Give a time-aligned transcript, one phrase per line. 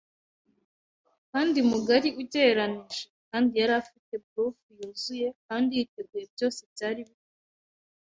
[1.31, 7.57] kandi mugari ugereranije, kandi yari afite bluff, yuzuye-kandi-yiteguye, byose byari bikomeye